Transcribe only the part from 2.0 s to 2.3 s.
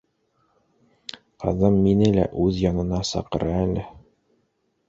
лә